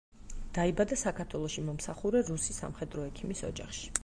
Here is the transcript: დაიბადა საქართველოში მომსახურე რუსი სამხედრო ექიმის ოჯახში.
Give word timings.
დაიბადა 0.57 0.97
საქართველოში 1.01 1.65
მომსახურე 1.67 2.25
რუსი 2.33 2.59
სამხედრო 2.61 3.09
ექიმის 3.13 3.51
ოჯახში. 3.53 3.99